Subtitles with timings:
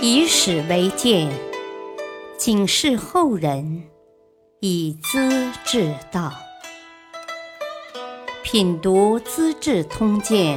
[0.00, 1.28] 以史为鉴，
[2.38, 3.82] 警示后人，
[4.60, 6.32] 以资治道。
[8.44, 10.56] 品读《资治通鉴》，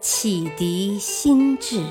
[0.00, 1.82] 启迪心智。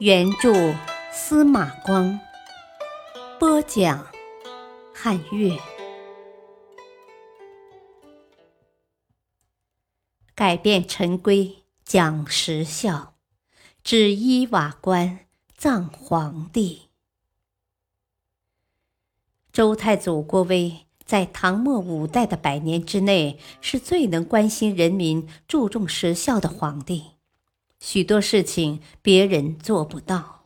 [0.00, 0.74] 原著
[1.12, 2.18] 司马光，
[3.38, 4.04] 播讲
[4.92, 5.56] 汉乐。
[10.34, 13.11] 改变陈规，讲实效，
[13.84, 16.82] 指衣瓦官，葬皇帝。
[19.52, 27.14] 周太祖郭威在唐末五代的百年之内，是最能关心人民、注重实效的皇帝。
[27.80, 30.44] 许多事情别人做不到。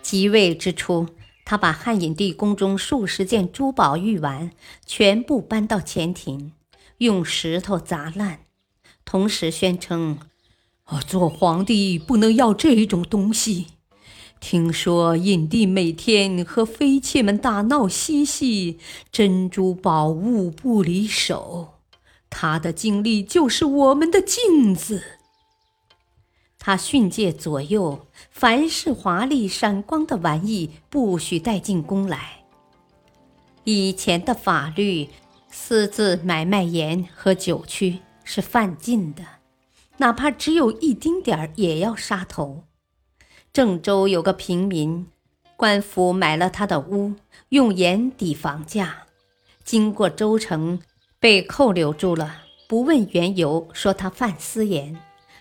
[0.00, 1.08] 即位之初，
[1.44, 4.52] 他把汉隐帝宫中数十件珠宝玉玩
[4.86, 6.52] 全部搬到前庭，
[6.98, 8.44] 用石头砸烂。
[9.04, 10.20] 同时宣称
[10.88, 13.66] ：“啊，做皇帝不能要这种东西。
[14.40, 18.78] 听说隐帝每天和妃妾们打闹嬉戏，
[19.12, 21.74] 珍珠宝物不离手。
[22.30, 25.02] 他的经历就是我们的镜子。
[26.58, 32.44] 他训诫左右，凡是华丽闪光的玩意，不许带进宫来。
[33.64, 35.08] 以前的法律，
[35.50, 37.98] 私自买卖盐和酒曲。”
[38.30, 39.24] 是犯禁的，
[39.98, 42.64] 哪怕只有一丁点儿，也要杀头。
[43.52, 45.06] 郑州有个平民，
[45.56, 47.14] 官府买了他的屋，
[47.48, 49.06] 用盐抵房价，
[49.64, 50.80] 经过州城，
[51.18, 54.96] 被扣留住了，不问缘由，说他犯私盐，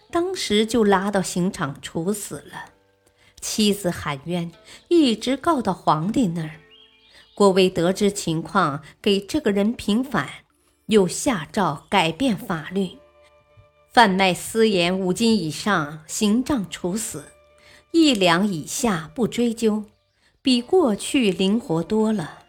[0.10, 2.72] 当时就拉到刑场处死了。
[3.40, 4.52] 妻子喊冤，
[4.88, 6.52] 一直告到皇帝那儿。
[7.36, 10.28] 郭威得知情况，给这个人平反。
[10.88, 12.98] 又下诏改变法律，
[13.98, 17.22] 贩卖私盐五斤以上，刑杖处死；
[17.90, 19.86] 一两以下不追究，
[20.44, 22.44] 比过去灵活多了。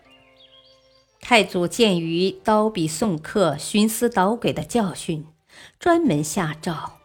[1.23, 5.25] 太祖鉴于刀笔送客、徇私捣鬼的教训，
[5.81, 6.99] 专门下诏：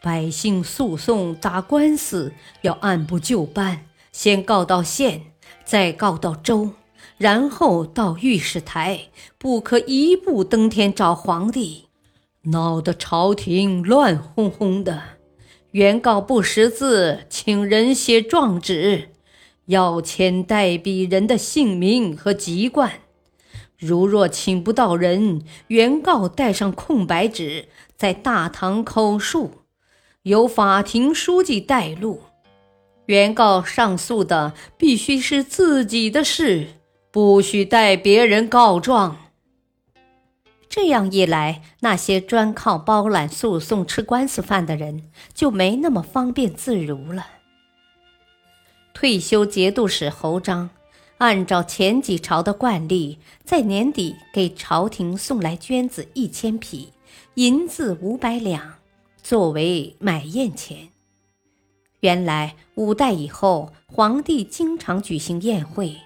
[0.00, 2.32] 百姓诉讼打官司
[2.62, 5.34] 要按部就班，先告到县，
[5.66, 6.70] 再告到州。
[7.18, 11.88] 然后到御史台，不可一步登天找皇帝，
[12.44, 15.00] 闹得朝廷乱哄哄的。
[15.70, 19.10] 原告不识字，请人写状纸，
[19.66, 22.92] 要签代笔人的姓名和籍贯。
[23.78, 29.62] 如若请不到人，原告带上空白纸，在大堂口述，
[30.22, 32.22] 由法庭书记带路。
[33.06, 36.66] 原告上诉的必须是自己的事。
[37.10, 39.21] 不许代别人告状。
[40.74, 45.02] 这样一来，那些专靠包揽诉讼吃官司饭的人
[45.34, 47.26] 就没那么方便自如了。
[48.94, 50.70] 退休节度使侯章，
[51.18, 56.94] 按照前几朝的惯例，在年底给朝廷送来绢子一千匹，
[57.34, 58.76] 银子五百两，
[59.22, 60.88] 作为买宴钱。
[62.00, 65.98] 原来五代以后，皇帝经常举行宴会。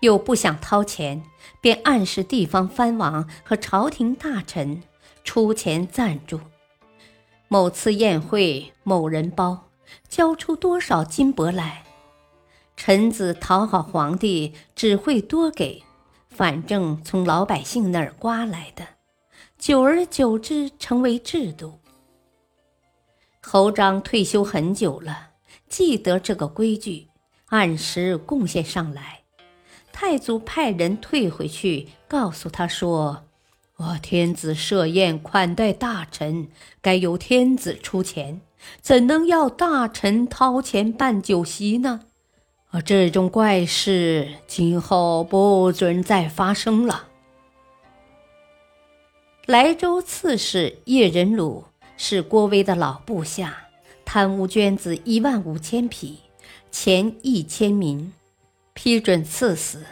[0.00, 1.22] 又不想掏钱，
[1.60, 4.82] 便暗示地方藩王和朝廷大臣
[5.24, 6.40] 出钱赞助。
[7.48, 9.68] 某次宴会，某人包
[10.08, 11.84] 交出多少金帛来，
[12.76, 15.82] 臣子讨好皇帝，只会多给，
[16.28, 18.86] 反正从老百姓那儿刮来的，
[19.58, 21.80] 久而久之成为制度。
[23.42, 25.30] 侯章退休很久了，
[25.68, 27.08] 记得这个规矩，
[27.46, 29.19] 按时贡献上来。
[30.02, 33.24] 太祖派人退回去，告诉他说
[33.76, 36.48] ：“我天子设宴款待大臣，
[36.80, 38.40] 该由天子出钱，
[38.80, 42.00] 怎能要大臣掏钱办酒席呢？
[42.70, 47.08] 而这种怪事今后不准再发生了。”
[49.44, 51.64] 莱州刺史叶仁鲁
[51.98, 53.68] 是郭威的老部下，
[54.06, 56.20] 贪污绢子一万五千匹，
[56.70, 58.14] 钱一千名。
[58.82, 59.84] 批准赐死。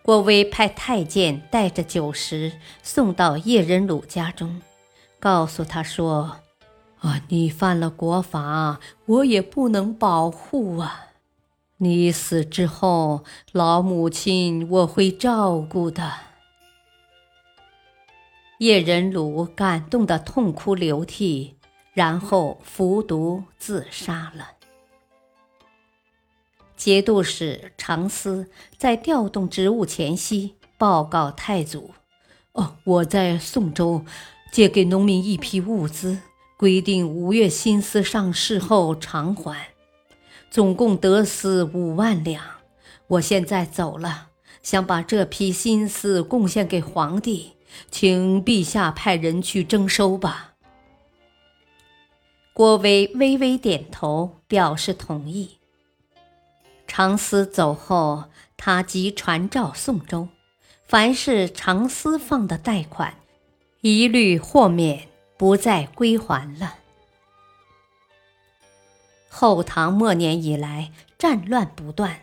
[0.00, 2.52] 郭威派太监带着酒食
[2.84, 4.62] 送到叶仁鲁家中，
[5.18, 6.36] 告诉他说
[7.02, 11.06] ：“啊，你犯了国法，我也不能保护啊。
[11.78, 16.12] 你死之后，老母亲我会照顾的。”
[18.60, 21.56] 叶仁鲁感动得痛哭流涕，
[21.92, 24.57] 然后服毒自杀了。
[26.78, 28.46] 节度使常思
[28.78, 31.90] 在调动职务前夕报告太祖
[32.54, 34.04] ：“哦，我在宋州
[34.52, 36.20] 借给农民一批物资，
[36.56, 39.70] 规定五月薪丝上市后偿还。
[40.50, 42.42] 总共得丝五万两。
[43.08, 44.28] 我现在走了，
[44.62, 47.54] 想把这批新丝贡献给皇帝，
[47.90, 50.54] 请陛下派人去征收吧。
[52.54, 55.57] 郭威微微点头，表示同意。
[56.88, 58.24] 常思走后，
[58.56, 60.28] 他即传召宋州，
[60.84, 63.14] 凡是常思放的贷款，
[63.82, 65.06] 一律豁免，
[65.36, 66.74] 不再归还了。
[69.28, 72.22] 后唐末年以来，战乱不断。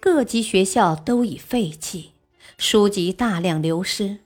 [0.00, 2.12] 各级学校都已废弃，
[2.58, 4.18] 书籍大量流失，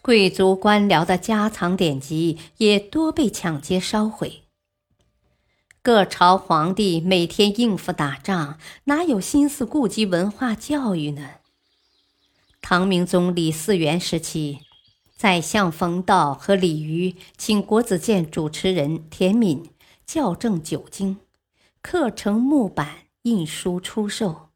[0.00, 4.42] 贵族官僚的家藏典籍也多被抢劫烧毁。
[5.86, 11.34] 各朝皇帝每天应付打仗，哪有心思顾及文化教育呢？
[12.60, 14.58] 唐明宗李嗣源时期，
[15.16, 19.70] 宰相冯道和李渔请国子监主持人田敏
[20.04, 21.18] 校正九经，
[21.80, 22.88] 刻成木板，
[23.22, 24.48] 印书出售。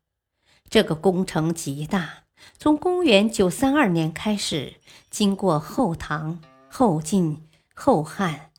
[0.69, 2.25] 这个工程极大，
[2.59, 4.75] 从公元九三二年开始，
[5.09, 8.50] 经过后唐、后晋、后汉，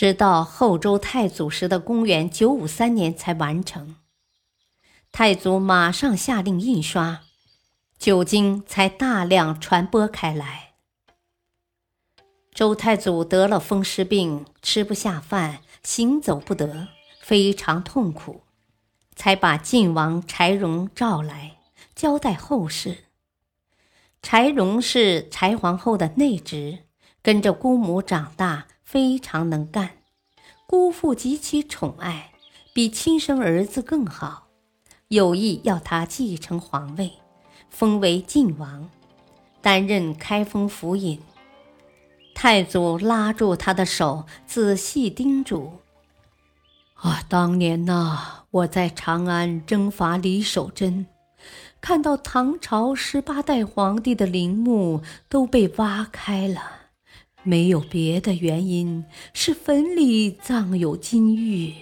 [0.00, 3.96] 直到后周太祖时的公元九五三年才完成。
[5.12, 7.20] 太祖马上下令印刷，
[7.98, 10.70] 九经才大量传播开来。
[12.54, 16.88] 周太祖得了风湿病，吃不下饭，行走不得，
[17.20, 18.40] 非常痛苦，
[19.14, 21.58] 才把晋王柴荣召来。
[21.94, 23.04] 交代后事。
[24.22, 26.78] 柴荣是柴皇后的内侄，
[27.20, 29.90] 跟着姑母长大，非常能干，
[30.66, 32.32] 姑父极其宠爱，
[32.72, 34.48] 比亲生儿子更好，
[35.06, 37.12] 有意要他继承皇位，
[37.68, 38.90] 封为晋王，
[39.62, 41.20] 担任开封府尹。
[42.34, 45.74] 太祖拉住他的手，仔细叮嘱
[46.98, 51.06] ：“啊，当年呐，我在长安征伐李守贞。”
[51.80, 56.79] 看到唐朝十八代皇帝的陵墓都被挖开了，
[57.42, 61.74] 没有别的原因，是坟里葬有金玉。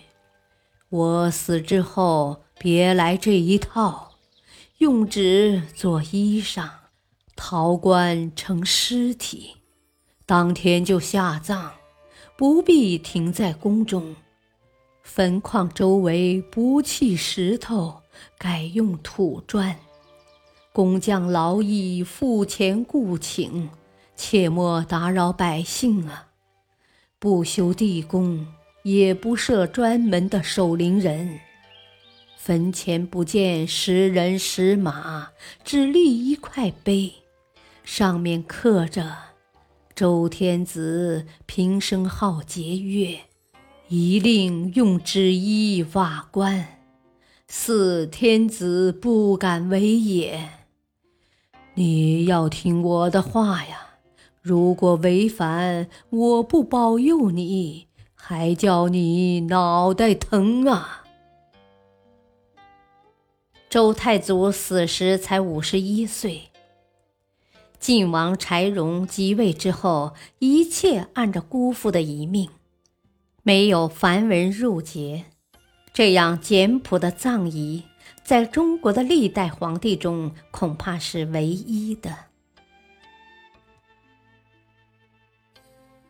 [0.88, 4.12] 我死之后别来这一套，
[4.78, 6.68] 用纸做衣裳，
[7.36, 9.56] 陶棺成尸体，
[10.24, 11.72] 当天就下葬，
[12.36, 14.14] 不必停在宫中。
[15.02, 18.02] 坟框周围不砌石头，
[18.38, 19.76] 改用土砖。
[20.72, 23.68] 工匠劳役，付钱雇请，
[24.18, 26.26] 切莫打扰百姓啊！
[27.20, 28.48] 不修地宫，
[28.82, 31.38] 也不设专门的守灵人。
[32.36, 35.30] 坟前不见石人石马，
[35.64, 37.12] 只立一块碑，
[37.84, 39.16] 上面刻着
[39.94, 43.20] ：“周天子平生好节约，
[43.86, 46.80] 一令用纸衣瓦官，
[47.46, 50.48] 四天子不敢为也。”
[51.74, 53.84] 你要听我的话呀！
[54.40, 61.04] 如果违反，我不保佑你，还叫你脑袋疼啊！
[63.68, 66.44] 周太祖死时才五十一岁。
[67.78, 72.48] 晋王柴荣即位之后，一切按照姑父的遗命，
[73.42, 75.26] 没有繁文缛节，
[75.92, 77.84] 这样简朴的葬仪。
[78.24, 82.27] 在中国的历代皇帝中，恐怕是唯一的。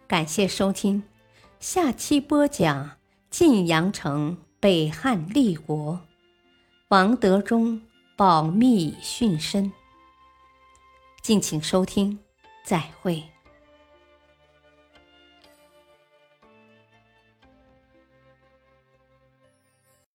[0.09, 1.03] 感谢收听，
[1.61, 2.93] 下期播讲
[3.29, 6.01] 晋阳城北汉立国，
[6.89, 7.83] 王德忠
[8.17, 9.71] 保密殉身。
[11.21, 12.19] 敬请收听，
[12.65, 13.23] 再会。